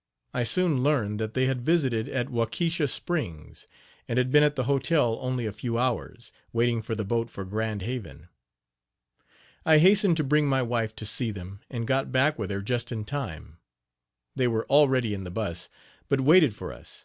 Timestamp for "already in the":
14.68-15.30